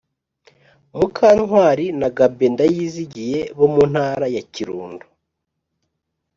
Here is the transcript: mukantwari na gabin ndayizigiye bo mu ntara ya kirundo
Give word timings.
mukantwari 0.97 1.85
na 1.99 2.09
gabin 2.17 2.51
ndayizigiye 2.55 3.39
bo 3.57 3.67
mu 3.73 3.83
ntara 3.91 4.25
ya 4.35 4.43
kirundo 4.53 5.05